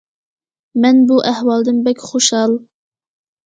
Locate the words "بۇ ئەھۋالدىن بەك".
1.11-2.05